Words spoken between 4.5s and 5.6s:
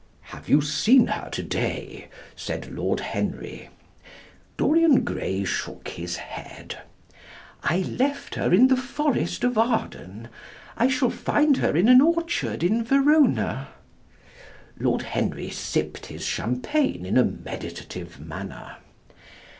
Dorian Gray